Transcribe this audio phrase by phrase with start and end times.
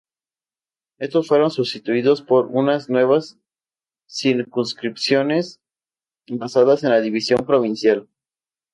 [0.97, 3.37] Estos fueron sustituidos por unas nuevas
[4.09, 5.59] circunscripciones
[6.27, 8.09] basadas en la división provincial.